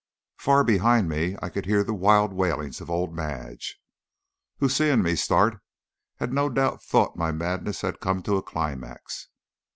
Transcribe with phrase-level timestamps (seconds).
[0.39, 3.77] Far behind me I could hear the wild wailings of old Madge,
[4.57, 5.61] who, seeing me start,
[6.17, 9.27] thought no doubt that my madness had come to a climax.